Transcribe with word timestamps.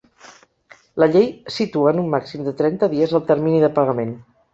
La 1.01 1.07
llei 1.15 1.27
situa 1.57 1.93
en 1.95 1.99
un 2.03 2.07
màxim 2.13 2.47
de 2.47 2.53
trenta 2.61 2.89
dies 2.95 3.13
el 3.21 3.29
termini 3.33 3.61
de 3.65 3.71
pagament. 3.77 4.17